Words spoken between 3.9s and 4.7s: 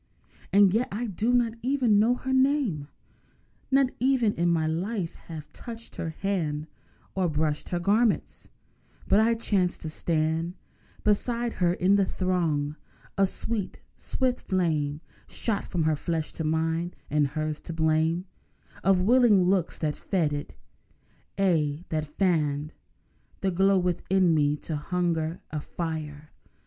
ever in my